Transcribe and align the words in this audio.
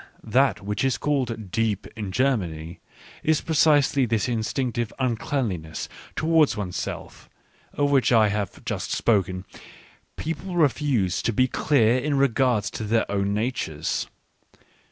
That 0.23 0.61
which 0.65 0.83
is 0.83 0.97
called" 0.97 1.51
deep" 1.51 1.85
in 1.95 2.11
Germany, 2.11 2.79
is 3.21 3.39
precisely 3.39 4.07
this 4.07 4.27
instinctive 4.27 4.91
uncleanliness 4.97 5.87
towards 6.15 6.57
one's 6.57 6.75
self, 6.75 7.29
of 7.73 7.91
which 7.91 8.11
I 8.11 8.29
have 8.29 8.65
just 8.65 8.89
spoken: 8.91 9.45
people 10.17 10.55
refuse 10.55 11.21
to 11.21 11.31
be 11.31 11.47
clear 11.47 11.99
in 11.99 12.17
regard 12.17 12.63
to 12.63 12.83
their 12.83 13.05
own 13.11 13.35
natures. 13.35 14.07